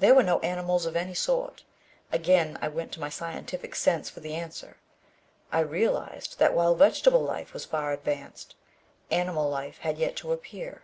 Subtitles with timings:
[0.00, 1.62] There were no animals of any sort.
[2.10, 4.78] Again I went to my scientific sense for the answer.
[5.52, 8.56] I realized that while vegetable life was far advanced,
[9.12, 10.82] animal life had yet to appear.